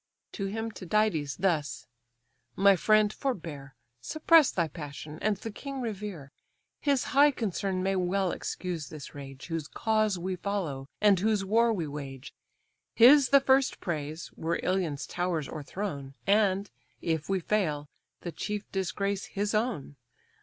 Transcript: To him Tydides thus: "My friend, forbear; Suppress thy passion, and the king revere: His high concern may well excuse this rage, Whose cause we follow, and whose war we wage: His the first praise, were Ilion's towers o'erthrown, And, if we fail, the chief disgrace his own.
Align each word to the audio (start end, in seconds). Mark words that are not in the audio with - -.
To 0.31 0.47
him 0.47 0.71
Tydides 0.71 1.35
thus: 1.37 1.85
"My 2.55 2.75
friend, 2.75 3.13
forbear; 3.13 3.75
Suppress 4.01 4.49
thy 4.49 4.67
passion, 4.67 5.19
and 5.21 5.37
the 5.37 5.51
king 5.51 5.79
revere: 5.79 6.31
His 6.79 7.03
high 7.13 7.29
concern 7.29 7.83
may 7.83 7.95
well 7.95 8.31
excuse 8.31 8.89
this 8.89 9.13
rage, 9.13 9.45
Whose 9.45 9.67
cause 9.67 10.17
we 10.17 10.35
follow, 10.37 10.89
and 11.01 11.19
whose 11.19 11.45
war 11.45 11.71
we 11.71 11.85
wage: 11.85 12.33
His 12.95 13.29
the 13.29 13.41
first 13.41 13.79
praise, 13.79 14.31
were 14.35 14.59
Ilion's 14.63 15.05
towers 15.05 15.47
o'erthrown, 15.47 16.15
And, 16.25 16.71
if 17.03 17.29
we 17.29 17.39
fail, 17.39 17.87
the 18.21 18.31
chief 18.31 18.63
disgrace 18.71 19.25
his 19.25 19.53
own. 19.53 19.97